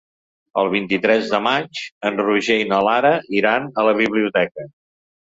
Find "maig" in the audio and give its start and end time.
1.49-1.83